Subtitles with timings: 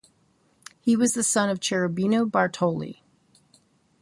[0.79, 3.01] He was the son of Cherubino Bartoli.